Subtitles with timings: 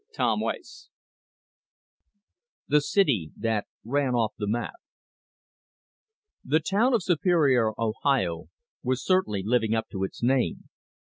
[0.17, 0.35] A.
[2.67, 4.73] THE CITY THAT RAN OFF THE MAP
[6.43, 8.47] The town of Superior, Ohio,
[8.93, 10.69] certainly was living up to its name!